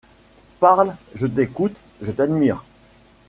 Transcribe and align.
Parle, 0.59 0.95
je 1.13 1.27
t’écoute, 1.27 1.75
je 2.01 2.11
t’admire. 2.11 2.63